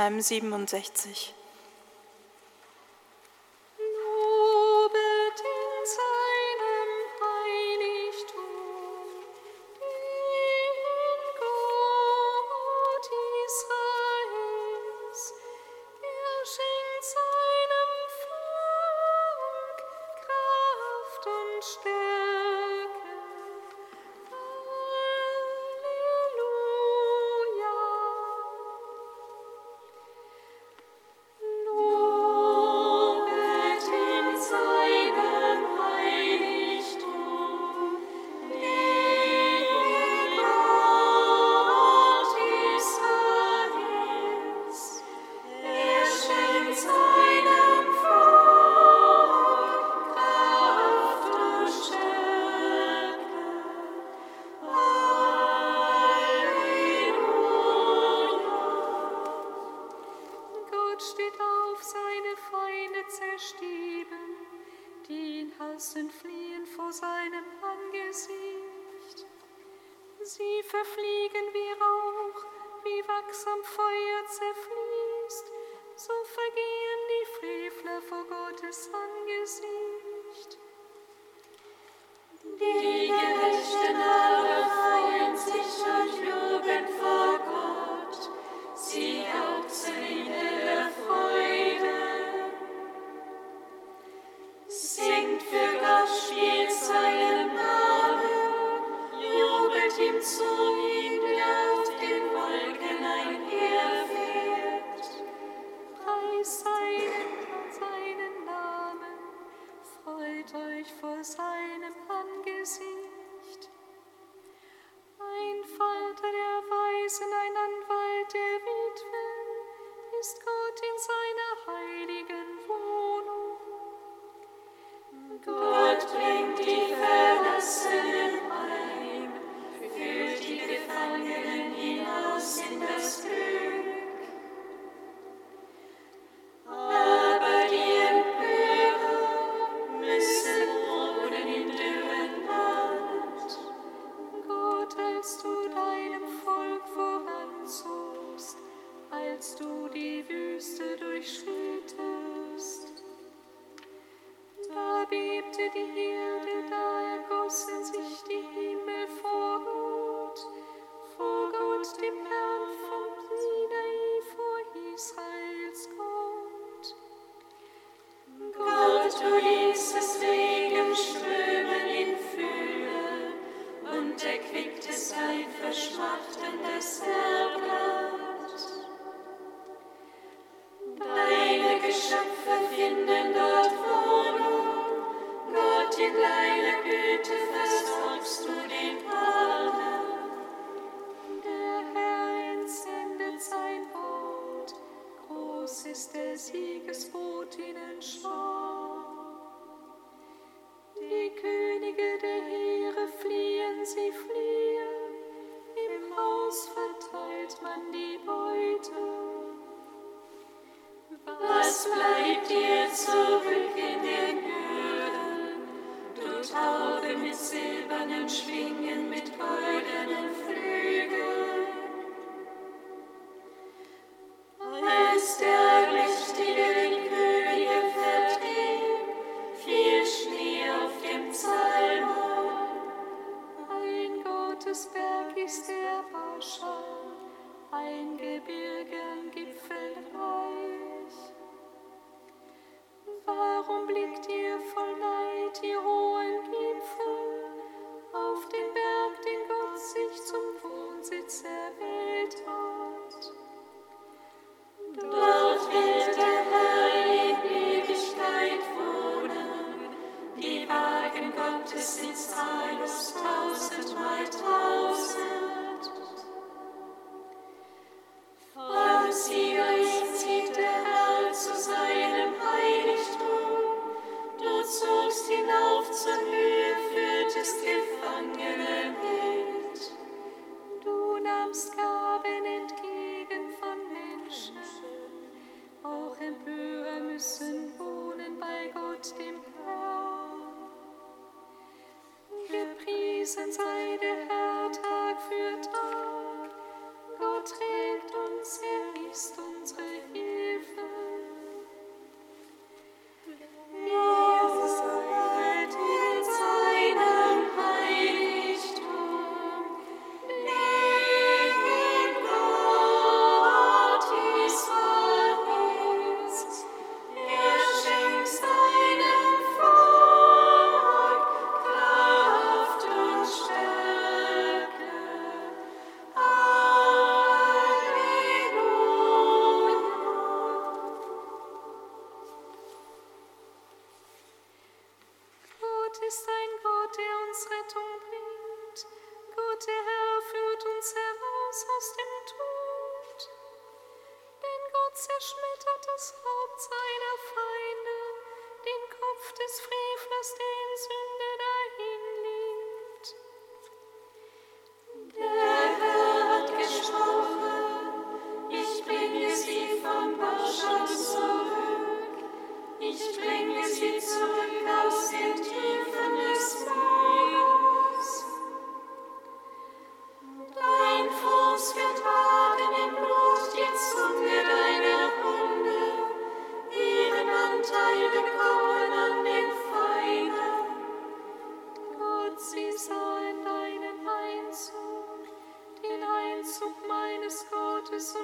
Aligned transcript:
Psalm 0.00 0.22
67. 0.22 1.39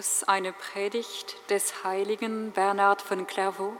aus 0.00 0.24
einer 0.24 0.52
Predigt 0.52 1.36
des 1.50 1.84
heiligen 1.84 2.52
Bernhard 2.52 3.02
von 3.02 3.26
Clairvaux 3.26 3.76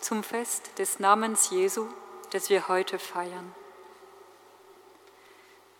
zum 0.00 0.24
Fest 0.24 0.68
des 0.78 0.98
Namens 0.98 1.50
Jesu, 1.50 1.86
das 2.32 2.50
wir 2.50 2.66
heute 2.66 2.98
feiern. 2.98 3.54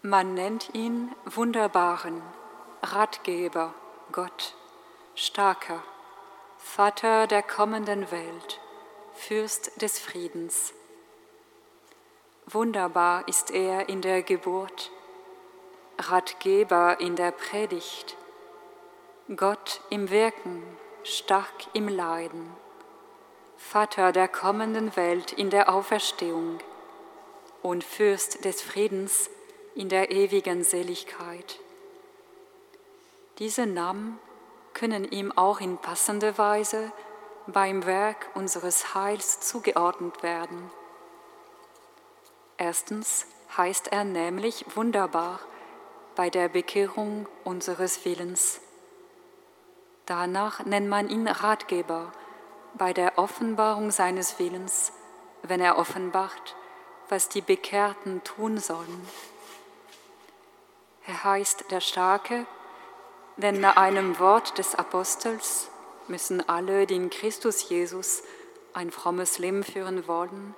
Man 0.00 0.34
nennt 0.34 0.72
ihn 0.74 1.10
wunderbaren 1.24 2.22
Ratgeber, 2.84 3.74
Gott, 4.12 4.54
starker, 5.16 5.82
Vater 6.58 7.26
der 7.26 7.42
kommenden 7.42 8.12
Welt, 8.12 8.60
Fürst 9.14 9.82
des 9.82 9.98
Friedens. 9.98 10.72
Wunderbar 12.46 13.26
ist 13.26 13.50
er 13.50 13.88
in 13.88 14.02
der 14.02 14.22
Geburt, 14.22 14.92
Ratgeber 15.98 17.00
in 17.00 17.16
der 17.16 17.32
Predigt, 17.32 18.16
Gott 19.34 19.80
im 19.88 20.10
Wirken, 20.10 20.62
stark 21.02 21.48
im 21.72 21.88
Leiden, 21.88 22.54
Vater 23.56 24.12
der 24.12 24.28
kommenden 24.28 24.96
Welt 24.96 25.32
in 25.32 25.48
der 25.48 25.72
Auferstehung 25.72 26.58
und 27.62 27.84
Fürst 27.84 28.44
des 28.44 28.60
Friedens 28.60 29.30
in 29.74 29.88
der 29.88 30.10
ewigen 30.10 30.62
Seligkeit. 30.62 31.58
Diese 33.38 33.64
Namen 33.64 34.18
können 34.74 35.10
ihm 35.10 35.32
auch 35.32 35.58
in 35.58 35.78
passender 35.78 36.36
Weise 36.36 36.92
beim 37.46 37.86
Werk 37.86 38.28
unseres 38.34 38.94
Heils 38.94 39.40
zugeordnet 39.40 40.22
werden. 40.22 40.70
Erstens 42.58 43.24
heißt 43.56 43.88
er 43.88 44.04
nämlich 44.04 44.66
wunderbar 44.76 45.40
bei 46.14 46.28
der 46.28 46.50
Bekehrung 46.50 47.26
unseres 47.42 48.04
Willens. 48.04 48.60
Danach 50.06 50.64
nennt 50.64 50.88
man 50.88 51.08
ihn 51.08 51.26
Ratgeber 51.26 52.12
bei 52.74 52.92
der 52.92 53.18
Offenbarung 53.18 53.90
seines 53.90 54.38
Willens, 54.38 54.92
wenn 55.42 55.60
er 55.60 55.78
offenbart, 55.78 56.56
was 57.08 57.28
die 57.28 57.40
Bekehrten 57.40 58.22
tun 58.24 58.58
sollen. 58.58 59.08
Er 61.06 61.24
heißt 61.24 61.70
der 61.70 61.80
Starke, 61.80 62.46
denn 63.36 63.60
nach 63.60 63.76
einem 63.76 64.18
Wort 64.18 64.58
des 64.58 64.74
Apostels 64.74 65.70
müssen 66.08 66.46
alle, 66.48 66.86
die 66.86 66.96
in 66.96 67.10
Christus 67.10 67.68
Jesus 67.68 68.22
ein 68.74 68.90
frommes 68.90 69.38
Leben 69.38 69.64
führen 69.64 70.06
wollen, 70.06 70.54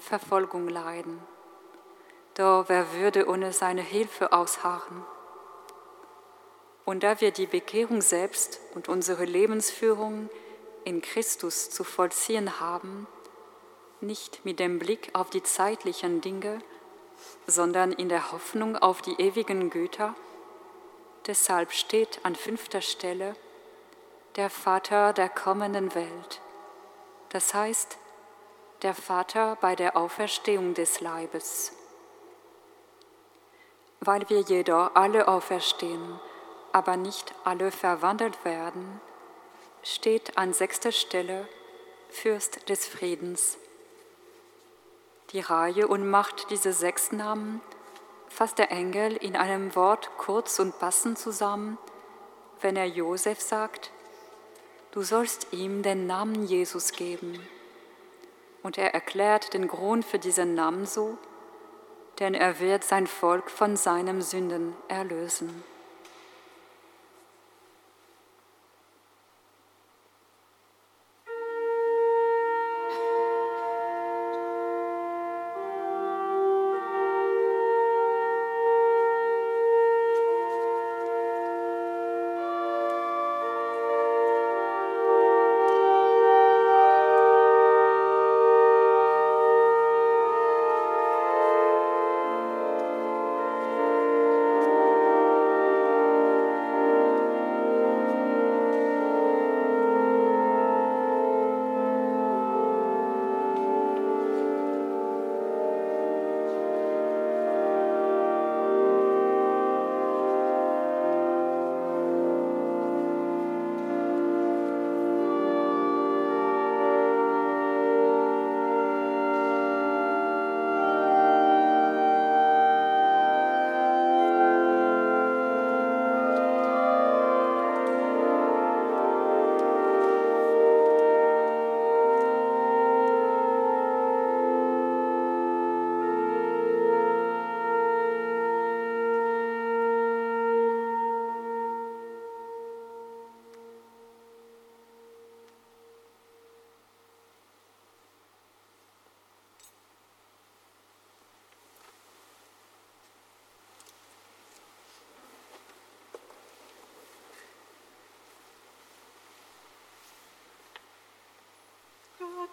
Verfolgung 0.00 0.68
leiden. 0.68 1.20
Doch 2.34 2.64
wer 2.68 2.92
würde 2.94 3.28
ohne 3.28 3.52
seine 3.52 3.82
Hilfe 3.82 4.32
ausharren? 4.32 5.04
Und 6.88 7.02
da 7.02 7.20
wir 7.20 7.32
die 7.32 7.44
Bekehrung 7.44 8.00
selbst 8.00 8.60
und 8.74 8.88
unsere 8.88 9.26
Lebensführung 9.26 10.30
in 10.84 11.02
Christus 11.02 11.68
zu 11.68 11.84
vollziehen 11.84 12.60
haben, 12.60 13.06
nicht 14.00 14.42
mit 14.46 14.58
dem 14.58 14.78
Blick 14.78 15.10
auf 15.12 15.28
die 15.28 15.42
zeitlichen 15.42 16.22
Dinge, 16.22 16.60
sondern 17.46 17.92
in 17.92 18.08
der 18.08 18.32
Hoffnung 18.32 18.74
auf 18.74 19.02
die 19.02 19.20
ewigen 19.20 19.68
Güter. 19.68 20.14
Deshalb 21.26 21.72
steht 21.72 22.20
an 22.22 22.34
fünfter 22.34 22.80
Stelle 22.80 23.36
der 24.36 24.48
Vater 24.48 25.12
der 25.12 25.28
kommenden 25.28 25.94
Welt, 25.94 26.40
das 27.28 27.52
heißt 27.52 27.98
der 28.80 28.94
Vater 28.94 29.58
bei 29.60 29.76
der 29.76 29.94
Auferstehung 29.94 30.72
des 30.72 31.02
Leibes. 31.02 31.70
Weil 34.00 34.26
wir 34.30 34.40
jedoch 34.40 34.94
alle 34.94 35.28
auferstehen, 35.28 36.18
aber 36.78 36.96
nicht 36.96 37.34
alle 37.42 37.72
verwandelt 37.72 38.44
werden, 38.44 39.00
steht 39.82 40.38
an 40.38 40.52
sechster 40.52 40.92
Stelle 40.92 41.48
Fürst 42.08 42.68
des 42.68 42.86
Friedens. 42.86 43.58
Die 45.32 45.40
Reihe 45.40 45.88
und 45.88 46.08
Macht 46.08 46.52
dieser 46.52 46.72
sechs 46.72 47.10
Namen 47.10 47.60
fasst 48.28 48.58
der 48.58 48.70
Engel 48.70 49.16
in 49.16 49.34
einem 49.34 49.74
Wort 49.74 50.08
kurz 50.18 50.60
und 50.60 50.78
passend 50.78 51.18
zusammen, 51.18 51.78
wenn 52.60 52.76
er 52.76 52.86
Josef 52.86 53.40
sagt, 53.40 53.90
du 54.92 55.02
sollst 55.02 55.48
ihm 55.52 55.82
den 55.82 56.06
Namen 56.06 56.46
Jesus 56.46 56.92
geben. 56.92 57.44
Und 58.62 58.78
er 58.78 58.94
erklärt 58.94 59.52
den 59.52 59.66
Grund 59.66 60.04
für 60.04 60.20
diesen 60.20 60.54
Namen 60.54 60.86
so, 60.86 61.18
denn 62.20 62.34
er 62.34 62.60
wird 62.60 62.84
sein 62.84 63.08
Volk 63.08 63.50
von 63.50 63.76
seinen 63.76 64.22
Sünden 64.22 64.76
erlösen. 64.86 65.64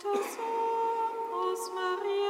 Gottes 0.03 0.35
Sohn 0.35 1.33
aus 1.33 1.71
Maria 1.73 2.24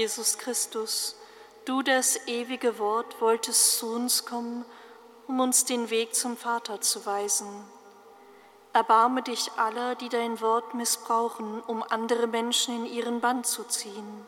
Jesus 0.00 0.38
Christus, 0.38 1.14
du 1.66 1.82
das 1.82 2.26
ewige 2.26 2.78
Wort 2.78 3.20
wolltest 3.20 3.76
zu 3.76 3.88
uns 3.88 4.24
kommen, 4.24 4.64
um 5.26 5.40
uns 5.40 5.66
den 5.66 5.90
Weg 5.90 6.14
zum 6.14 6.38
Vater 6.38 6.80
zu 6.80 7.04
weisen. 7.04 7.46
Erbarme 8.72 9.20
dich 9.20 9.52
aller, 9.58 9.96
die 9.96 10.08
dein 10.08 10.40
Wort 10.40 10.72
missbrauchen, 10.72 11.60
um 11.66 11.82
andere 11.82 12.28
Menschen 12.28 12.74
in 12.76 12.86
ihren 12.90 13.20
Bann 13.20 13.44
zu 13.44 13.62
ziehen. 13.64 14.24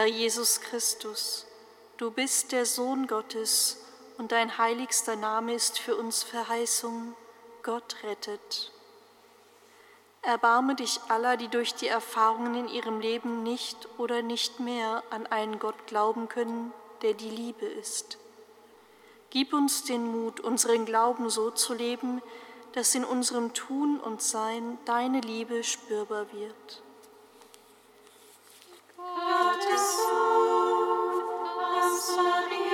Herr 0.08 0.16
Jesus 0.16 0.62
Christus, 0.62 1.46
du 1.98 2.12
bist 2.12 2.54
der 2.54 2.66
Sohn 2.66 3.08
Gottes 3.08 3.76
und 4.18 4.32
dein 4.32 4.58
heiligster 4.58 5.18
Name 5.18 5.54
ist 5.54 5.80
für 5.80 5.98
uns 5.98 6.24
Verheißung, 6.24 7.14
Gott 7.62 7.98
rettet. 8.04 8.72
Erbarme 10.22 10.76
dich 10.76 11.02
aller, 11.10 11.36
die 11.36 11.50
durch 11.50 11.76
die 11.76 11.90
Erfahrungen 11.90 12.56
in 12.56 12.68
ihrem 12.70 13.02
Leben 13.02 13.44
nicht 13.44 13.90
oder 13.98 14.22
nicht 14.22 14.62
mehr 14.62 15.04
an 15.10 15.28
einen 15.28 15.60
Gott 15.60 15.88
glauben 15.88 16.30
können, 16.30 16.72
der 17.02 17.14
die 17.14 17.30
Liebe 17.30 17.66
ist. 17.66 18.18
Gib 19.30 19.52
uns 19.52 19.84
den 19.84 20.08
Mut, 20.08 20.40
unseren 20.40 20.86
Glauben 20.86 21.30
so 21.30 21.52
zu 21.52 21.74
leben, 21.74 22.22
dass 22.72 22.96
in 22.96 23.04
unserem 23.04 23.54
Tun 23.54 24.00
und 24.00 24.22
Sein 24.22 24.78
deine 24.86 25.20
Liebe 25.20 25.66
spürbar 25.66 26.32
wird. 26.32 26.82
Gottes 29.58 29.98
Sohn, 29.98 31.24
aus 31.58 32.16
Maria 32.16 32.67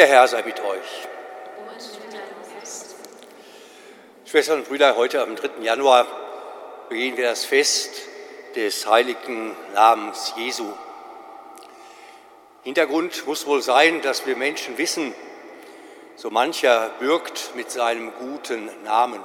Der 0.00 0.06
Herr 0.06 0.26
sei 0.26 0.42
mit 0.44 0.58
euch. 0.60 1.08
Schwestern 4.24 4.60
und 4.60 4.68
Brüder, 4.68 4.96
heute 4.96 5.20
am 5.20 5.36
3. 5.36 5.60
Januar 5.60 6.06
begehen 6.88 7.18
wir 7.18 7.28
das 7.28 7.44
Fest 7.44 8.00
des 8.56 8.86
heiligen 8.86 9.54
Namens 9.74 10.32
Jesu. 10.38 10.72
Hintergrund 12.62 13.26
muss 13.26 13.46
wohl 13.46 13.60
sein, 13.60 14.00
dass 14.00 14.24
wir 14.24 14.36
Menschen 14.36 14.78
wissen, 14.78 15.14
so 16.16 16.30
mancher 16.30 16.92
bürgt 16.98 17.54
mit 17.54 17.70
seinem 17.70 18.10
guten 18.14 18.70
Namen. 18.84 19.20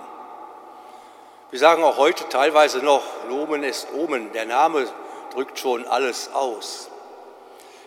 Wir 1.52 1.60
sagen 1.60 1.86
auch 1.86 1.96
heute 1.96 2.28
teilweise 2.28 2.80
noch, 2.80 3.06
Nomen 3.30 3.64
ist 3.64 3.88
Omen, 3.94 4.34
der 4.34 4.46
Name 4.46 4.92
drückt 5.34 5.58
schon 5.58 5.88
alles 5.88 6.34
aus. 6.34 6.92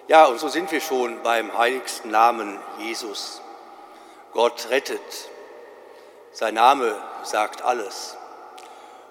Ja, 0.09 0.25
und 0.25 0.41
so 0.41 0.49
sind 0.49 0.73
wir 0.73 0.81
schon 0.81 1.23
beim 1.23 1.57
heiligsten 1.57 2.11
Namen 2.11 2.59
Jesus. 2.79 3.43
Gott 4.33 4.69
rettet. 4.71 5.29
Sein 6.33 6.55
Name 6.55 6.97
sagt 7.25 7.61
alles. 7.61 8.17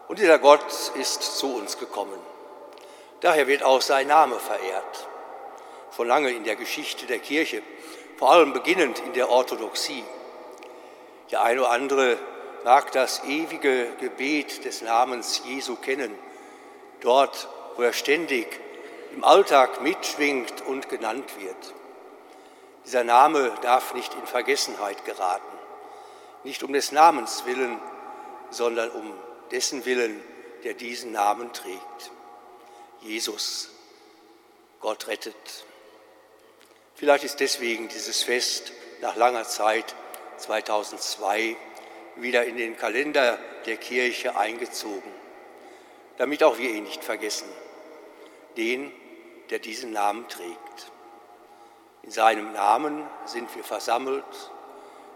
Und 0.08 0.18
dieser 0.18 0.40
Gott 0.40 0.66
ist 0.96 1.22
zu 1.22 1.54
uns 1.56 1.78
gekommen. 1.78 2.20
Daher 3.20 3.46
wird 3.46 3.62
auch 3.62 3.82
sein 3.82 4.08
Name 4.08 4.40
verehrt. 4.40 5.08
Schon 5.96 6.08
lange 6.08 6.32
in 6.32 6.44
der 6.44 6.56
Geschichte 6.56 7.06
der 7.06 7.20
Kirche, 7.20 7.62
vor 8.18 8.32
allem 8.32 8.54
beginnend 8.54 8.98
in 8.98 9.14
der 9.14 9.30
Orthodoxie. 9.30 10.04
Der 11.30 11.44
eine 11.44 11.62
oder 11.62 11.72
andere 11.72 12.18
mag 12.64 12.92
das 12.92 13.24
ewige 13.24 13.92
Gebet 14.00 14.66
des 14.66 14.82
Namens 14.82 15.44
Jesu 15.46 15.76
kennen, 15.76 16.18
dort, 17.02 17.48
wo 17.76 17.84
er 17.84 17.94
ständig 17.94 18.60
im 19.18 19.24
Alltag 19.24 19.82
mitschwingt 19.82 20.62
und 20.68 20.90
genannt 20.90 21.40
wird. 21.40 21.74
Dieser 22.86 23.04
Name 23.04 23.52
darf 23.64 23.96
nicht 23.96 24.14
in 24.14 24.28
Vergessenheit 24.28 25.06
geraten, 25.06 25.58
nicht 26.44 26.62
um 26.62 26.72
des 26.72 26.92
Namens 26.92 27.44
willen, 27.48 27.82
sondern 28.52 28.92
um 28.92 29.12
dessen 29.50 29.86
Willen, 29.86 30.24
der 30.64 30.76
diesen 30.76 31.14
Namen 31.14 31.52
trägt. 31.52 32.12
Jesus, 33.02 33.72
Gott 34.82 35.08
rettet. 35.08 35.36
Vielleicht 36.94 37.24
ist 37.24 37.40
deswegen 37.40 37.88
dieses 37.88 38.22
Fest 38.22 38.72
nach 39.02 39.16
langer 39.16 39.46
Zeit 39.46 39.96
2002 40.38 41.58
wieder 42.18 42.46
in 42.46 42.56
den 42.56 42.78
Kalender 42.78 43.40
der 43.66 43.78
Kirche 43.78 44.38
eingezogen, 44.38 45.12
damit 46.20 46.44
auch 46.44 46.60
wir 46.60 46.70
ihn 46.70 46.84
nicht 46.84 47.04
vergessen, 47.04 47.48
den, 48.58 48.92
der 49.50 49.60
diesen 49.60 49.92
Namen 49.92 50.28
trägt. 50.28 50.92
In 52.04 52.12
seinem 52.12 52.54
Namen 52.54 53.06
sind 53.26 53.54
wir 53.56 53.64
versammelt. 53.64 54.52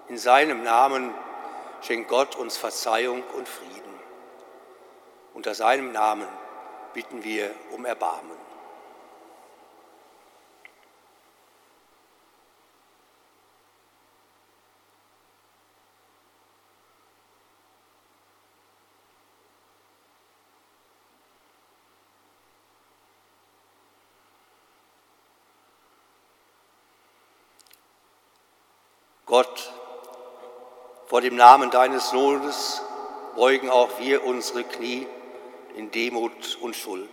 In 0.08 0.18
seinem 0.18 0.64
Namen 0.64 1.14
schenkt 1.82 2.10
Gott 2.10 2.36
uns 2.36 2.58
Verzeihung 2.58 3.24
und 3.38 3.48
Frieden. 3.48 4.00
Unter 5.34 5.56
seinem 5.56 5.92
Namen 5.92 6.28
bitten 6.94 7.24
wir 7.24 7.54
um 7.72 7.86
Erbarmen. 7.86 8.41
Gott, 29.32 29.72
vor 31.06 31.22
dem 31.22 31.38
Namen 31.38 31.72
deines 31.72 32.10
Sohnes 32.10 32.82
beugen 33.38 33.70
auch 33.70 33.98
wir 33.98 34.26
unsere 34.26 34.66
Knie 34.66 35.08
in 35.78 35.90
Demut 35.90 36.58
und 36.60 36.76
Schuld. 36.76 37.10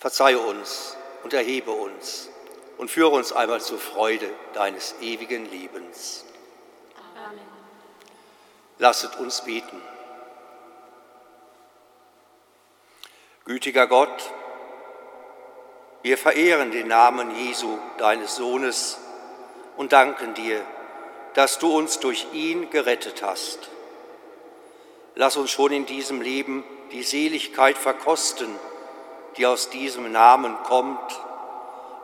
Verzeihe 0.00 0.40
uns 0.40 0.96
und 1.22 1.32
erhebe 1.32 1.70
uns 1.70 2.28
und 2.76 2.90
führe 2.90 3.10
uns 3.10 3.32
einmal 3.32 3.60
zur 3.60 3.78
Freude 3.78 4.28
deines 4.52 4.96
ewigen 5.00 5.48
Lebens. 5.48 6.24
Amen. 7.14 7.38
Lasset 8.78 9.16
uns 9.20 9.44
beten. 9.44 9.80
Gütiger 13.44 13.86
Gott, 13.86 14.32
wir 16.02 16.18
verehren 16.18 16.72
den 16.72 16.88
Namen 16.88 17.30
Jesu, 17.36 17.78
deines 17.98 18.34
Sohnes, 18.34 18.98
und 19.76 19.92
danken 19.92 20.34
dir, 20.34 20.62
dass 21.34 21.58
du 21.58 21.76
uns 21.76 22.00
durch 22.00 22.26
ihn 22.32 22.70
gerettet 22.70 23.22
hast. 23.22 23.68
Lass 25.14 25.36
uns 25.36 25.50
schon 25.50 25.72
in 25.72 25.86
diesem 25.86 26.20
Leben 26.20 26.64
die 26.92 27.02
Seligkeit 27.02 27.76
verkosten, 27.76 28.48
die 29.36 29.46
aus 29.46 29.70
diesem 29.70 30.12
Namen 30.12 30.56
kommt, 30.64 31.20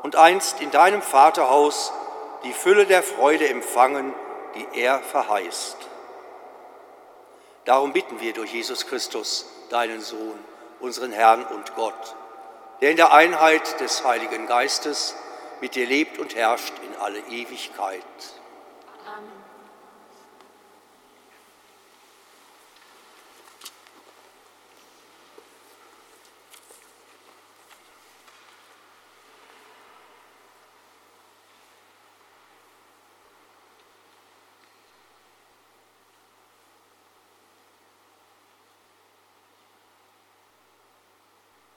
und 0.02 0.16
einst 0.16 0.60
in 0.60 0.70
deinem 0.70 1.00
Vaterhaus 1.00 1.92
die 2.44 2.52
Fülle 2.52 2.86
der 2.86 3.02
Freude 3.02 3.48
empfangen, 3.48 4.12
die 4.54 4.80
er 4.80 4.98
verheißt. 4.98 5.76
Darum 7.64 7.92
bitten 7.92 8.20
wir 8.20 8.32
durch 8.32 8.52
Jesus 8.52 8.86
Christus, 8.86 9.46
deinen 9.70 10.00
Sohn, 10.00 10.38
unseren 10.80 11.12
Herrn 11.12 11.44
und 11.44 11.74
Gott, 11.76 12.16
der 12.80 12.90
in 12.90 12.96
der 12.96 13.12
Einheit 13.12 13.80
des 13.80 14.04
Heiligen 14.04 14.46
Geistes 14.48 15.14
mit 15.62 15.76
dir 15.76 15.86
lebt 15.86 16.18
und 16.18 16.34
herrscht 16.34 16.74
in 16.84 16.96
alle 16.96 17.20
Ewigkeit. 17.28 18.02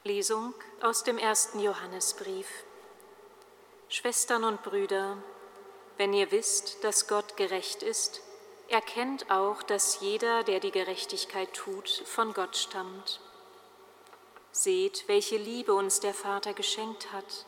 Lesung 0.03 0.55
aus 0.81 1.03
dem 1.03 1.19
ersten 1.19 1.59
Johannesbrief. 1.59 2.47
Schwestern 3.87 4.43
und 4.43 4.63
Brüder, 4.63 5.17
wenn 5.97 6.11
ihr 6.11 6.31
wisst, 6.31 6.83
dass 6.83 7.07
Gott 7.07 7.37
gerecht 7.37 7.83
ist, 7.83 8.21
erkennt 8.67 9.29
auch, 9.29 9.61
dass 9.61 9.99
jeder, 9.99 10.43
der 10.43 10.59
die 10.59 10.71
Gerechtigkeit 10.71 11.53
tut, 11.53 11.87
von 12.05 12.33
Gott 12.33 12.57
stammt. 12.57 13.21
Seht, 14.51 15.07
welche 15.07 15.37
Liebe 15.37 15.73
uns 15.73 15.99
der 15.99 16.15
Vater 16.15 16.53
geschenkt 16.53 17.11
hat. 17.11 17.45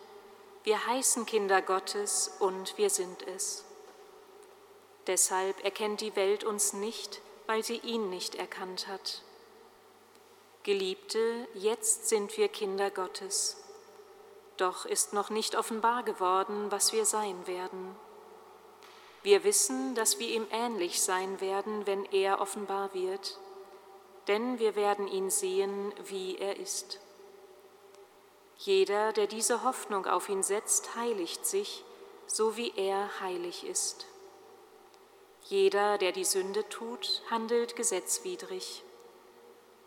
Wir 0.63 0.85
heißen 0.85 1.25
Kinder 1.25 1.61
Gottes 1.61 2.35
und 2.39 2.77
wir 2.77 2.91
sind 2.91 3.25
es. 3.27 3.65
Deshalb 5.07 5.63
erkennt 5.63 6.01
die 6.01 6.15
Welt 6.15 6.43
uns 6.43 6.73
nicht, 6.73 7.21
weil 7.47 7.63
sie 7.63 7.77
ihn 7.77 8.09
nicht 8.11 8.35
erkannt 8.35 8.87
hat. 8.87 9.23
Geliebte, 10.63 11.47
jetzt 11.55 12.09
sind 12.09 12.37
wir 12.37 12.47
Kinder 12.49 12.91
Gottes 12.91 13.57
Doch 14.57 14.85
ist 14.85 15.13
noch 15.13 15.29
nicht 15.29 15.55
offenbar 15.55 16.03
geworden, 16.03 16.71
was 16.71 16.91
wir 16.91 17.05
sein 17.05 17.47
werden. 17.47 17.95
Wir 19.23 19.43
wissen, 19.43 19.93
dass 19.95 20.19
wir 20.19 20.29
ihm 20.29 20.47
ähnlich 20.51 21.01
sein 21.01 21.41
werden, 21.41 21.85
wenn 21.85 22.05
er 22.05 22.41
offenbar 22.41 22.93
wird, 22.93 23.39
denn 24.27 24.59
wir 24.59 24.75
werden 24.75 25.07
ihn 25.07 25.29
sehen, 25.29 25.93
wie 26.05 26.37
er 26.37 26.57
ist. 26.57 26.99
Jeder, 28.57 29.13
der 29.13 29.27
diese 29.27 29.63
Hoffnung 29.63 30.07
auf 30.07 30.29
ihn 30.29 30.43
setzt, 30.43 30.95
heiligt 30.95 31.45
sich, 31.45 31.83
so 32.25 32.57
wie 32.57 32.73
er 32.75 33.19
heilig 33.19 33.65
ist. 33.65 34.07
Jeder, 35.43 35.97
der 35.97 36.11
die 36.11 36.25
Sünde 36.25 36.67
tut, 36.67 37.21
handelt 37.29 37.75
gesetzwidrig, 37.75 38.83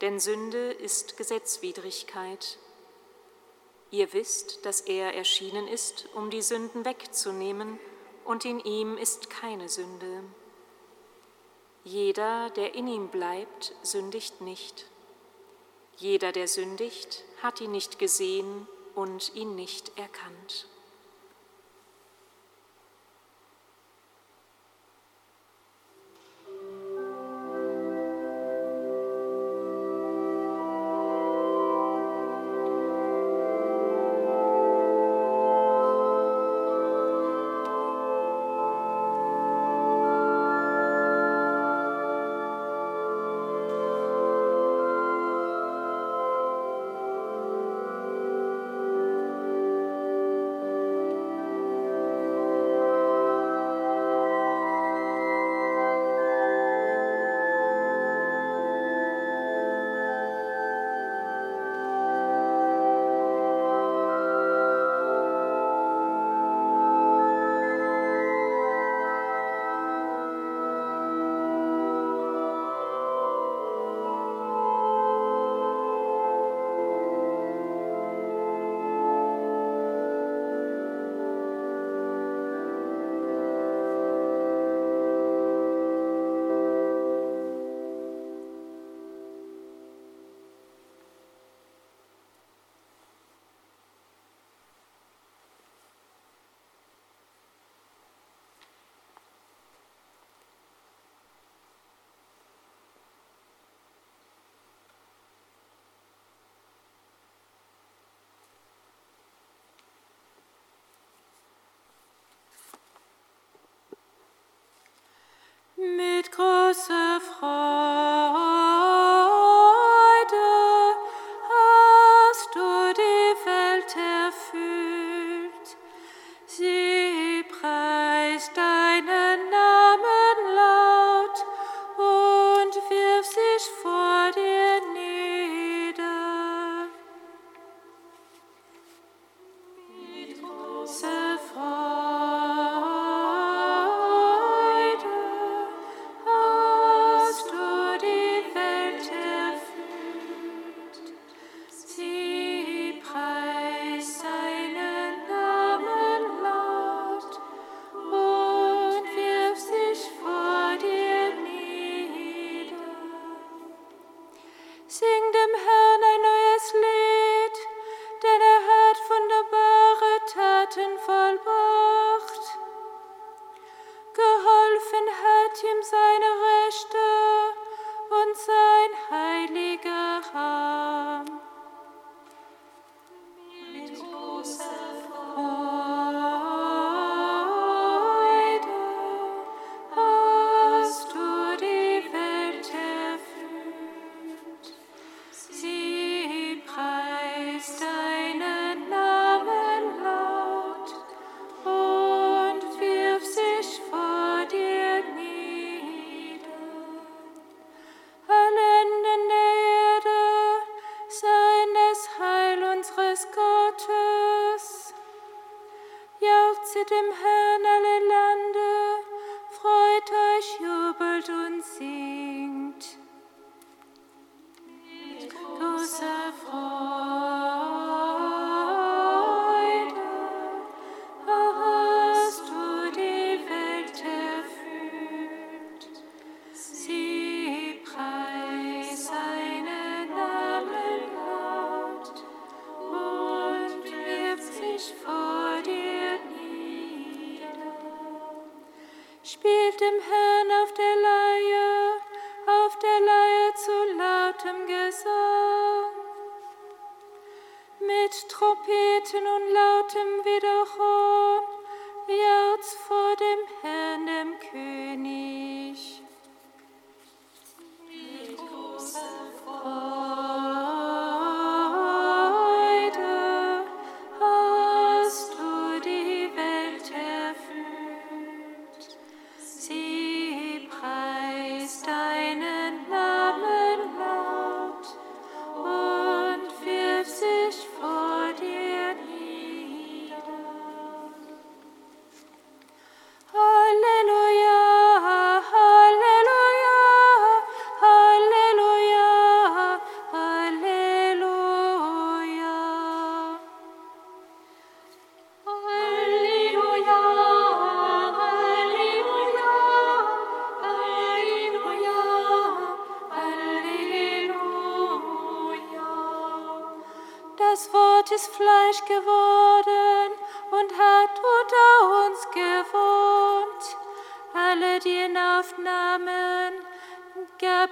denn 0.01 0.21
Sünde 0.21 0.73
ist 0.73 1.17
Gesetzwidrigkeit. 1.17 2.59
Ihr 3.91 4.13
wisst, 4.13 4.65
dass 4.65 4.81
er 4.83 5.15
erschienen 5.15 5.67
ist, 5.67 6.09
um 6.15 6.31
die 6.31 6.43
Sünden 6.43 6.85
wegzunehmen, 6.85 7.79
und 8.25 8.45
in 8.45 8.61
ihm 8.61 8.97
ist 8.97 9.31
keine 9.31 9.69
Sünde. 9.69 10.23
Jeder, 11.83 12.51
der 12.51 12.75
in 12.75 12.87
ihm 12.87 13.09
bleibt, 13.09 13.75
sündigt 13.83 14.41
nicht. 14.41 14.87
Jeder, 15.97 16.31
der 16.31 16.47
sündigt, 16.47 17.25
hat 17.43 17.61
ihn 17.61 17.73
nicht 17.73 17.99
gesehen 17.99 18.69
und 18.95 19.35
ihn 19.35 19.57
nicht 19.57 19.99
erkannt. 19.99 20.69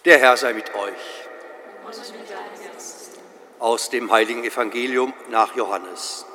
Der 0.06 0.18
Herr 0.18 0.38
sei 0.38 0.54
mit 0.54 0.74
euch. 0.74 1.19
Aus 3.60 3.90
dem 3.90 4.12
heiligen 4.12 4.44
Evangelium 4.44 5.14
nach 5.30 5.56
Johannes. 5.56 6.26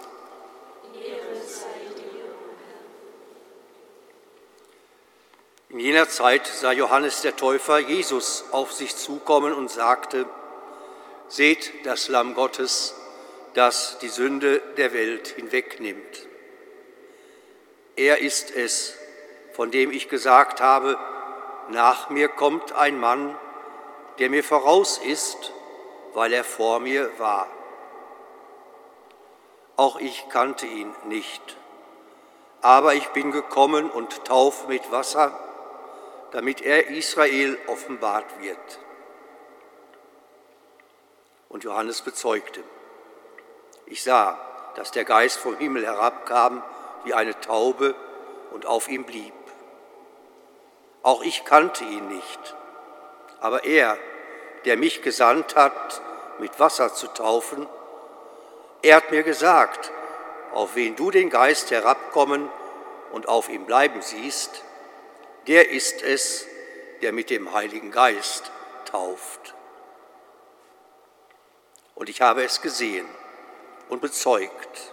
In 5.71 5.81
jener 5.81 6.09
Zeit 6.09 6.47
sah 6.47 6.71
Johannes 6.71 7.23
der 7.23 7.35
Täufer 7.35 7.79
Jesus 7.81 8.45
auf 8.53 8.73
sich 8.73 8.95
zukommen 8.95 9.53
und 9.53 9.71
sagte, 9.71 10.27
Seht 11.27 11.85
das 11.85 12.09
Lamm 12.09 12.35
Gottes, 12.35 12.95
das 13.55 13.99
die 13.99 14.09
Sünde 14.09 14.63
der 14.77 14.93
Welt 14.93 15.29
hinwegnimmt. 15.29 16.29
Er 17.97 18.19
ist 18.19 18.55
es, 18.55 18.95
von 19.53 19.71
dem 19.71 19.91
ich 19.91 20.09
gesagt 20.09 20.61
habe, 20.61 20.99
nach 21.71 22.11
mir 22.11 22.29
kommt 22.29 22.73
ein 22.73 23.01
Mann, 23.01 23.37
der 24.19 24.31
mir 24.31 24.45
voraus 24.45 24.99
ist, 24.99 25.54
weil 26.15 26.33
er 26.33 26.45
vor 26.45 26.81
mir 26.81 27.11
war. 27.19 27.47
Auch 29.77 29.99
ich 29.99 30.29
kannte 30.29 30.67
ihn 30.67 30.95
nicht, 31.05 31.57
aber 32.63 32.95
ich 32.95 33.09
bin 33.09 33.33
gekommen 33.33 33.91
und 33.91 34.25
tauf 34.25 34.69
mit 34.69 34.91
Wasser, 34.93 35.39
damit 36.31 36.63
er 36.63 36.89
Israel 36.89 37.59
offenbart 37.67 38.41
wird. 38.41 38.79
Und 41.49 41.65
Johannes 41.65 42.03
bezeugte, 42.03 42.63
ich 43.87 44.03
sah, 44.03 44.39
dass 44.77 44.91
der 44.91 45.05
Geist 45.05 45.39
vom 45.39 45.57
Himmel 45.57 45.85
herabkam 45.85 46.63
wie 47.05 47.15
eine 47.15 47.39
Taube 47.41 47.95
und 48.53 48.67
auf 48.67 48.89
ihm 48.89 49.05
blieb. 49.05 49.35
Auch 51.03 51.23
ich 51.23 51.45
kannte 51.45 51.85
ihn 51.85 52.09
nicht 52.09 52.55
aber 53.45 53.65
er, 53.65 53.99
der 54.65 54.77
mich 54.77 55.03
gesandt 55.03 55.57
hat, 55.57 56.01
mit 56.39 56.59
Wasser 56.59 56.95
zu 56.95 57.07
taufen, 57.09 57.69
er 58.83 58.97
hat 58.97 59.11
mir 59.11 59.23
gesagt, 59.23 59.91
auf 60.53 60.75
wen 60.77 60.97
du 60.97 61.11
den 61.11 61.31
Geist 61.31 61.71
herabkommen 61.71 62.51
und 63.13 63.29
auf 63.29 63.49
ihm 63.49 63.65
bleiben 63.65 64.03
siehst, 64.03 64.63
der 65.47 65.71
ist 65.71 66.03
es, 66.03 66.47
der 67.03 67.13
mit 67.13 67.31
dem 67.31 67.53
Heiligen 67.53 67.91
Geist 67.91 68.51
tauft. 68.85 69.55
Und 71.95 72.09
ich 72.09 72.21
habe 72.21 72.45
es 72.45 72.61
gesehen 72.61 73.07
und 73.89 74.01
bezeugt, 74.01 74.93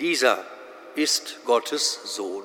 dieser 0.00 0.44
ist 0.94 1.44
Gottes 1.44 2.00
Sohn. 2.04 2.44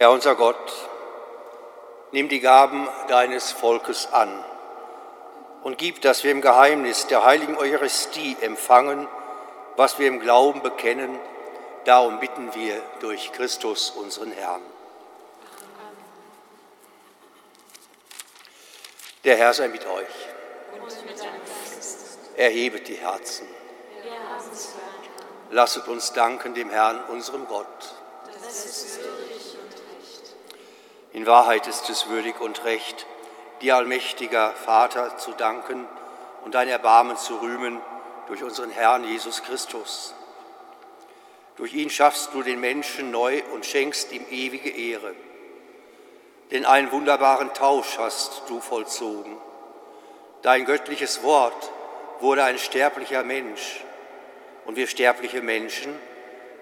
Herr 0.00 0.12
unser 0.12 0.34
Gott, 0.34 0.72
nimm 2.10 2.30
die 2.30 2.40
Gaben 2.40 2.88
deines 3.08 3.52
Volkes 3.52 4.10
an 4.10 4.42
und 5.62 5.76
gib, 5.76 6.00
dass 6.00 6.24
wir 6.24 6.30
im 6.30 6.40
Geheimnis 6.40 7.06
der 7.08 7.22
heiligen 7.22 7.54
Eucharistie 7.58 8.34
empfangen, 8.40 9.06
was 9.76 9.98
wir 9.98 10.08
im 10.08 10.18
Glauben 10.18 10.62
bekennen. 10.62 11.18
Darum 11.84 12.18
bitten 12.18 12.54
wir 12.54 12.82
durch 13.00 13.30
Christus, 13.32 13.90
unseren 13.90 14.32
Herrn. 14.32 14.62
Der 19.24 19.36
Herr 19.36 19.52
sei 19.52 19.68
mit 19.68 19.86
euch. 19.86 20.06
Erhebet 22.38 22.88
die 22.88 22.96
Herzen. 22.96 23.46
Lasset 25.50 25.88
uns 25.88 26.14
danken 26.14 26.54
dem 26.54 26.70
Herrn, 26.70 27.04
unserem 27.10 27.46
Gott. 27.46 27.66
In 31.20 31.26
Wahrheit 31.26 31.66
ist 31.66 31.90
es 31.90 32.08
würdig 32.08 32.40
und 32.40 32.64
recht, 32.64 33.04
dir, 33.60 33.76
allmächtiger 33.76 34.52
Vater, 34.52 35.18
zu 35.18 35.32
danken 35.32 35.86
und 36.46 36.54
dein 36.54 36.66
Erbarmen 36.66 37.18
zu 37.18 37.36
rühmen 37.42 37.78
durch 38.26 38.42
unseren 38.42 38.70
Herrn 38.70 39.04
Jesus 39.04 39.42
Christus. 39.42 40.14
Durch 41.58 41.74
ihn 41.74 41.90
schaffst 41.90 42.32
du 42.32 42.42
den 42.42 42.58
Menschen 42.58 43.10
neu 43.10 43.42
und 43.52 43.66
schenkst 43.66 44.12
ihm 44.12 44.24
ewige 44.30 44.70
Ehre. 44.70 45.14
Denn 46.52 46.64
einen 46.64 46.90
wunderbaren 46.90 47.52
Tausch 47.52 47.98
hast 47.98 48.44
du 48.48 48.62
vollzogen. 48.62 49.36
Dein 50.40 50.64
göttliches 50.64 51.22
Wort 51.22 51.70
wurde 52.20 52.44
ein 52.44 52.58
sterblicher 52.58 53.24
Mensch 53.24 53.84
und 54.64 54.76
wir 54.76 54.86
sterbliche 54.86 55.42
Menschen 55.42 55.94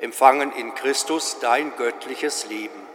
empfangen 0.00 0.50
in 0.50 0.74
Christus 0.74 1.38
dein 1.38 1.76
göttliches 1.76 2.46
Leben. 2.46 2.87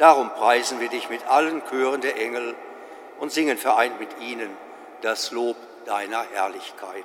Darum 0.00 0.30
preisen 0.30 0.80
wir 0.80 0.88
dich 0.88 1.10
mit 1.10 1.26
allen 1.26 1.62
Chören 1.68 2.00
der 2.00 2.18
Engel 2.18 2.56
und 3.18 3.30
singen 3.30 3.58
vereint 3.58 4.00
mit 4.00 4.08
ihnen 4.18 4.56
das 5.02 5.30
Lob 5.30 5.56
deiner 5.84 6.22
Herrlichkeit. 6.22 7.04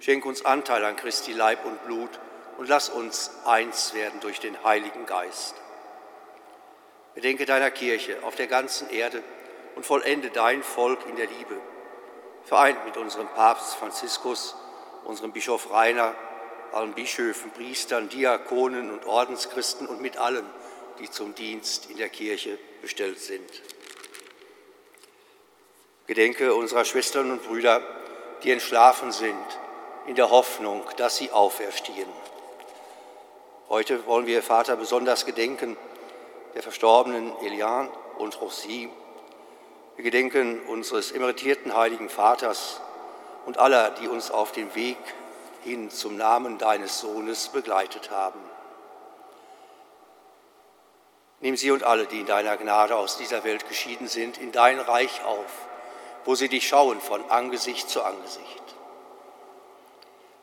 Schenk 0.00 0.24
uns 0.24 0.44
Anteil 0.44 0.84
an 0.84 0.96
Christi 0.96 1.32
Leib 1.32 1.64
und 1.64 1.84
Blut 1.84 2.10
und 2.56 2.68
lass 2.68 2.88
uns 2.88 3.30
eins 3.44 3.94
werden 3.94 4.20
durch 4.20 4.38
den 4.38 4.62
Heiligen 4.62 5.06
Geist. 5.06 5.54
Bedenke 7.14 7.46
deiner 7.46 7.70
Kirche 7.72 8.18
auf 8.22 8.36
der 8.36 8.46
ganzen 8.46 8.90
Erde 8.90 9.22
und 9.74 9.84
vollende 9.84 10.30
dein 10.30 10.62
Volk 10.62 11.00
in 11.08 11.16
der 11.16 11.26
Liebe, 11.26 11.60
vereint 12.44 12.84
mit 12.84 12.96
unserem 12.96 13.26
Papst 13.28 13.74
Franziskus, 13.74 14.54
unserem 15.04 15.32
Bischof 15.32 15.70
Rainer, 15.72 16.14
allen 16.72 16.92
Bischöfen, 16.92 17.50
Priestern, 17.50 18.08
Diakonen 18.08 18.90
und 18.92 19.04
Ordenschristen 19.04 19.88
und 19.88 20.00
mit 20.00 20.16
allen, 20.16 20.46
die 21.00 21.10
zum 21.10 21.34
Dienst 21.34 21.90
in 21.90 21.96
der 21.96 22.08
Kirche 22.08 22.58
bestellt 22.82 23.18
sind. 23.18 23.50
Gedenke 26.06 26.54
unserer 26.54 26.84
Schwestern 26.84 27.32
und 27.32 27.42
Brüder, 27.42 27.82
die 28.44 28.52
entschlafen 28.52 29.10
sind 29.10 29.58
in 30.08 30.14
der 30.14 30.30
Hoffnung, 30.30 30.82
dass 30.96 31.16
sie 31.18 31.30
auferstehen. 31.32 32.08
Heute 33.68 34.06
wollen 34.06 34.26
wir, 34.26 34.42
Vater, 34.42 34.74
besonders 34.76 35.26
gedenken 35.26 35.76
der 36.54 36.62
verstorbenen 36.62 37.30
Elian 37.42 37.90
und 38.16 38.40
Rossi. 38.40 38.88
Wir 39.96 40.04
gedenken 40.04 40.62
unseres 40.66 41.12
emeritierten 41.12 41.76
Heiligen 41.76 42.08
Vaters 42.08 42.80
und 43.44 43.58
aller, 43.58 43.90
die 43.90 44.08
uns 44.08 44.30
auf 44.30 44.52
dem 44.52 44.74
Weg 44.74 44.96
hin 45.62 45.90
zum 45.90 46.16
Namen 46.16 46.56
deines 46.56 47.00
Sohnes 47.00 47.48
begleitet 47.48 48.10
haben. 48.10 48.40
Nimm 51.40 51.58
sie 51.58 51.70
und 51.70 51.82
alle, 51.82 52.06
die 52.06 52.20
in 52.20 52.26
deiner 52.26 52.56
Gnade 52.56 52.96
aus 52.96 53.18
dieser 53.18 53.44
Welt 53.44 53.68
geschieden 53.68 54.08
sind, 54.08 54.38
in 54.38 54.52
dein 54.52 54.80
Reich 54.80 55.22
auf, 55.26 55.68
wo 56.24 56.34
sie 56.34 56.48
dich 56.48 56.66
schauen 56.66 56.98
von 57.02 57.30
Angesicht 57.30 57.90
zu 57.90 58.02
Angesicht. 58.02 58.77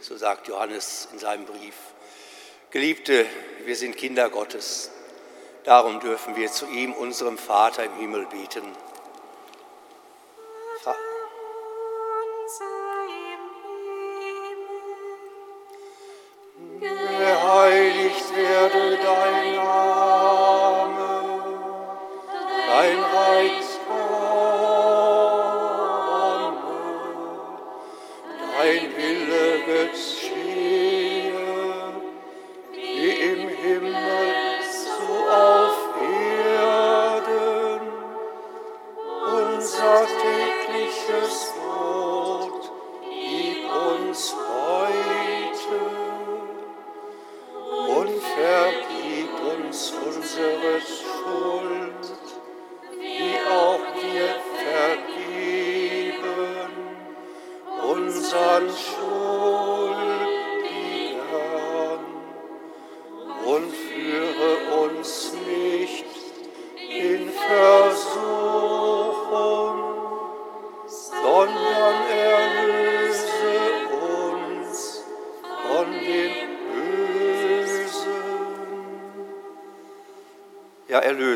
so 0.00 0.16
sagt 0.16 0.48
Johannes 0.48 1.08
in 1.12 1.18
seinem 1.18 1.44
Brief. 1.44 1.74
Geliebte, 2.70 3.26
wir 3.64 3.76
sind 3.76 3.96
Kinder 3.96 4.30
Gottes. 4.30 4.90
Darum 5.64 6.00
dürfen 6.00 6.36
wir 6.36 6.50
zu 6.50 6.66
ihm, 6.66 6.92
unserem 6.92 7.38
Vater 7.38 7.84
im 7.84 7.94
Himmel, 7.96 8.26
beten. 8.26 8.62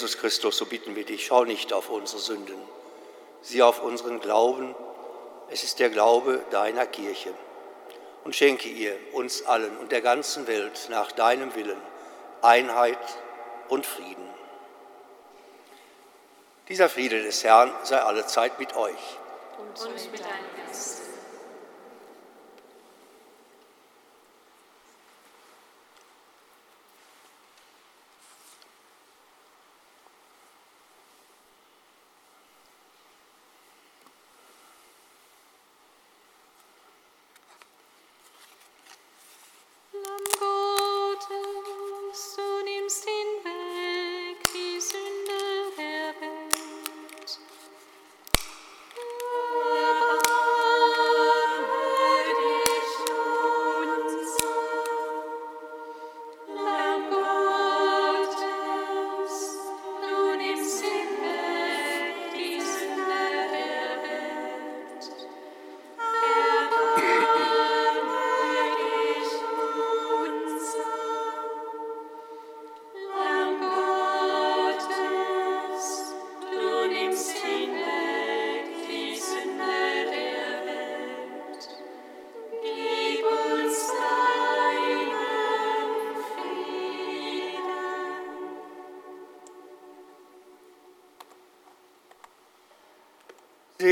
Jesus 0.00 0.16
Christus, 0.16 0.56
so 0.56 0.64
bitten 0.64 0.96
wir 0.96 1.04
dich, 1.04 1.26
schau 1.26 1.44
nicht 1.44 1.74
auf 1.74 1.90
unsere 1.90 2.22
Sünden, 2.22 2.56
sieh 3.42 3.60
auf 3.60 3.82
unseren 3.82 4.18
Glauben. 4.18 4.74
Es 5.50 5.62
ist 5.62 5.78
der 5.78 5.90
Glaube 5.90 6.42
deiner 6.50 6.86
Kirche. 6.86 7.34
Und 8.24 8.34
schenke 8.34 8.70
ihr, 8.70 8.96
uns 9.12 9.44
allen 9.44 9.76
und 9.76 9.92
der 9.92 10.00
ganzen 10.00 10.46
Welt 10.46 10.86
nach 10.88 11.12
deinem 11.12 11.54
Willen 11.54 11.76
Einheit 12.40 12.96
und 13.68 13.84
Frieden. 13.84 14.26
Dieser 16.70 16.88
Friede 16.88 17.22
des 17.22 17.44
Herrn 17.44 17.70
sei 17.82 18.00
allezeit 18.00 18.58
mit 18.58 18.74
euch. 18.76 19.18
Und 19.58 20.12
mit 20.12 20.20
deinem 20.20 20.66
Geist. 20.66 21.09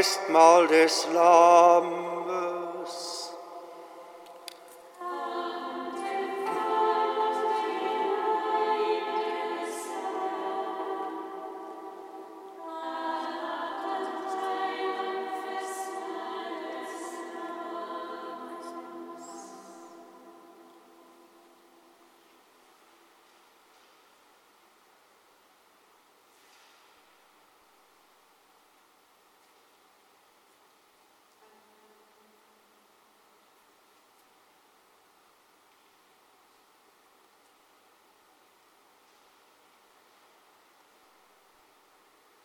Festmahl 0.00 0.18
des 0.24 0.49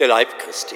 der 0.06 0.16
Leib 0.16 0.38
Christi. 0.38 0.76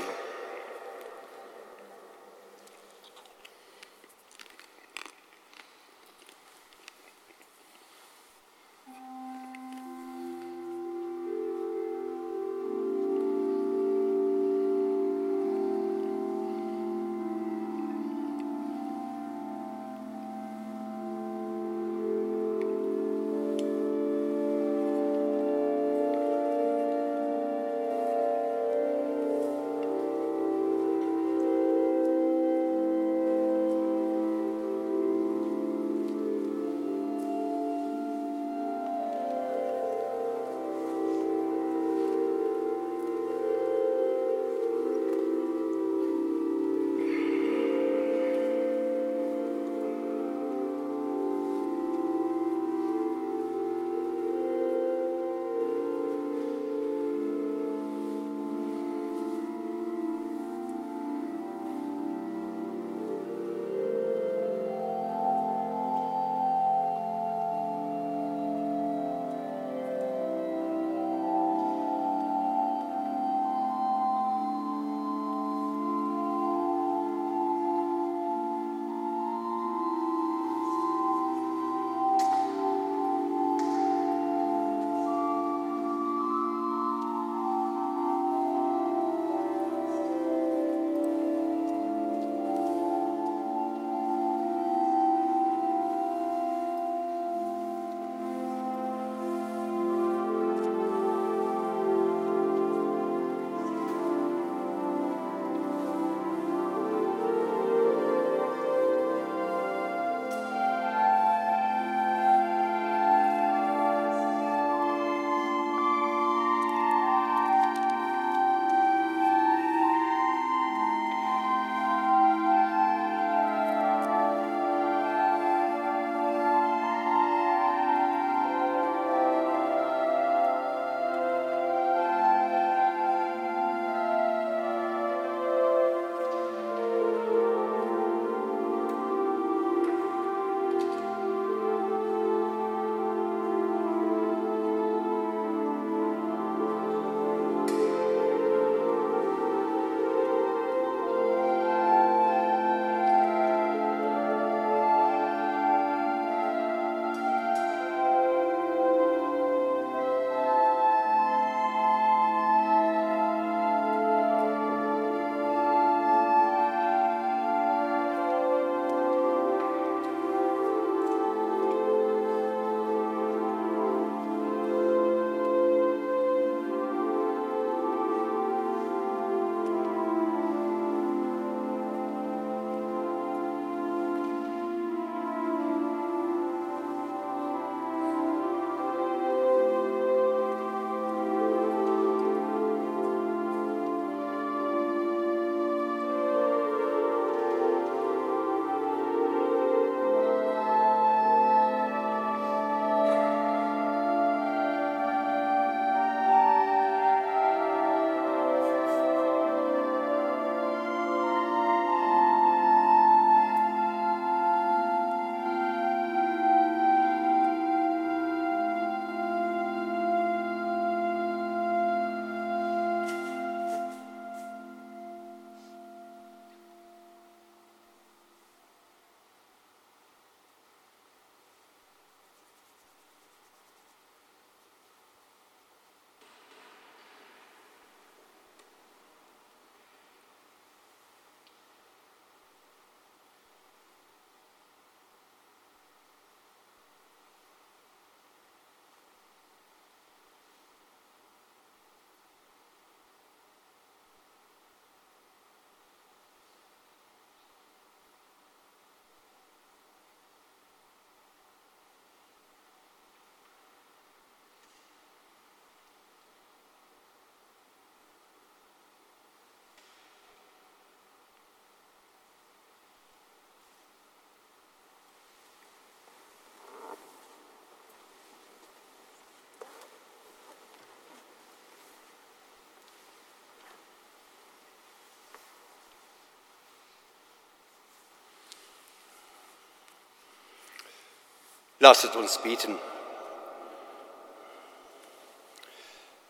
Lasset 291.79 292.15
uns 292.17 292.37
beten. 292.39 292.77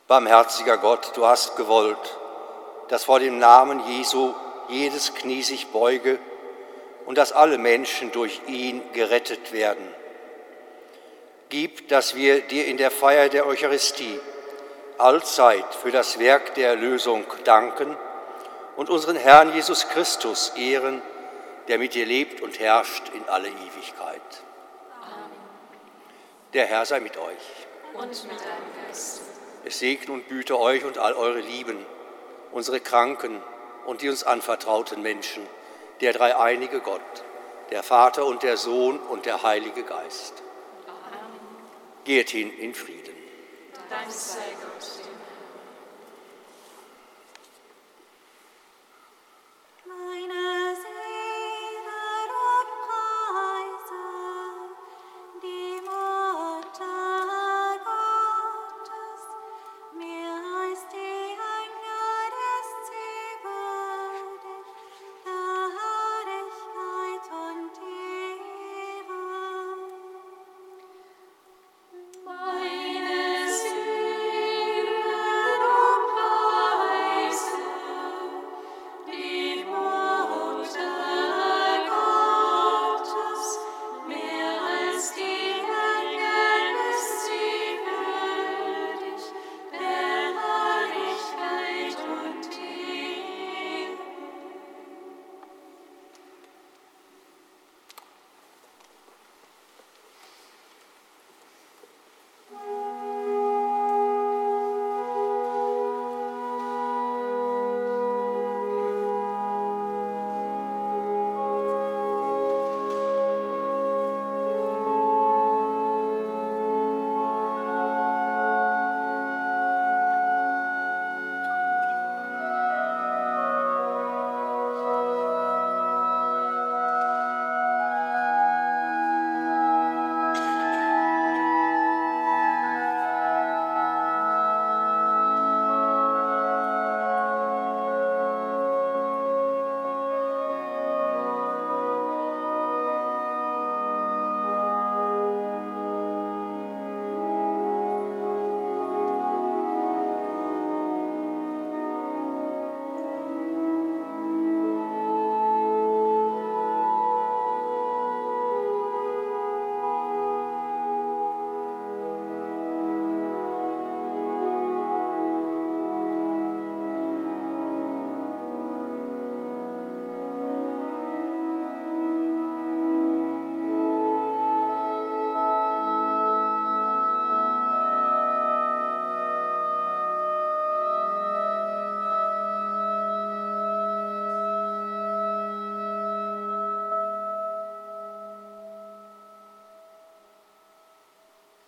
Barmherziger 0.07 0.77
Gott, 0.77 1.11
du 1.15 1.25
hast 1.25 1.55
gewollt, 1.55 2.17
dass 2.89 3.05
vor 3.05 3.19
dem 3.19 3.39
Namen 3.39 3.79
Jesu 3.87 4.33
jedes 4.67 5.15
Knie 5.15 5.41
sich 5.41 5.67
beuge 5.67 6.19
und 7.07 7.17
dass 7.17 7.31
alle 7.31 7.57
Menschen 7.57 8.11
durch 8.11 8.41
ihn 8.45 8.81
gerettet 8.93 9.51
werden. 9.51 9.87
Gib, 11.49 11.87
dass 11.87 12.13
wir 12.13 12.41
dir 12.41 12.67
in 12.67 12.77
der 12.77 12.91
Feier 12.91 13.29
der 13.29 13.47
Eucharistie 13.47 14.19
allzeit 14.99 15.73
für 15.73 15.91
das 15.91 16.19
Werk 16.19 16.53
der 16.53 16.69
Erlösung 16.69 17.25
danken 17.43 17.97
und 18.75 18.91
unseren 18.91 19.15
Herrn 19.15 19.53
Jesus 19.55 19.89
Christus 19.89 20.49
ehren, 20.55 21.01
der 21.67 21.79
mit 21.79 21.95
dir 21.95 22.05
lebt 22.05 22.41
und 22.41 22.59
herrscht 22.59 23.09
in 23.15 23.27
alle 23.27 23.47
Ewigkeit. 23.47 24.21
Der 26.53 26.65
Herr 26.65 26.85
sei 26.85 26.99
mit 26.99 27.15
euch. 27.17 27.67
Und 27.93 28.23
mit 28.23 28.39
deinem 28.39 28.87
Geist. 28.87 29.21
Es 29.65 29.79
segne 29.79 30.13
und 30.13 30.27
büte 30.27 30.57
euch 30.59 30.83
und 30.83 30.97
all 30.97 31.13
eure 31.13 31.41
Lieben, 31.41 31.85
unsere 32.51 32.79
Kranken 32.79 33.41
und 33.85 34.01
die 34.01 34.09
uns 34.09 34.23
anvertrauten 34.23 35.01
Menschen, 35.01 35.45
der 36.01 36.13
dreieinige 36.13 36.79
Gott, 36.79 37.01
der 37.69 37.83
Vater 37.83 38.25
und 38.25 38.41
der 38.41 38.57
Sohn 38.57 38.99
und 38.99 39.25
der 39.25 39.43
Heilige 39.43 39.83
Geist. 39.83 40.41
Amen. 40.87 41.39
Geht 42.03 42.31
hin 42.31 42.51
in 42.57 42.73
Frieden. 42.73 43.15
Dank 43.89 44.09
sei 44.09 44.39
Gott. 44.61 44.98